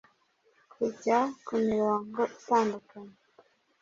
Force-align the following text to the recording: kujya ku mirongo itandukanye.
kujya 0.73 1.17
ku 1.45 1.53
mirongo 1.67 2.21
itandukanye. 2.37 3.15